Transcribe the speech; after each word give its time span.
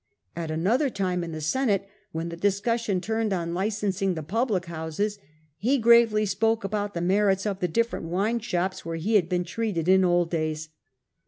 At 0.35 0.49
another 0.49 0.89
time, 0.89 1.23
in 1.23 1.31
the 1.31 1.41
Senate, 1.41 1.87
when 2.11 2.29
the 2.29 2.35
discussion 2.35 3.01
turned 3.01 3.31
on 3.31 3.53
licensing 3.53 4.15
the 4.15 4.23
public 4.23 4.65
houses, 4.65 5.19
he 5.57 5.77
gravely 5.77 6.25
spoke 6.25 6.63
about 6.63 6.95
the 6.95 7.01
merits 7.01 7.45
of 7.45 7.59
the 7.59 7.67
different 7.67 8.07
wine 8.07 8.39
shops 8.39 8.83
where 8.83 8.95
he 8.95 9.13
had 9.13 9.29
been 9.29 9.43
treated 9.43 9.87
in 9.87 10.03
old 10.03 10.31
days. 10.31 10.69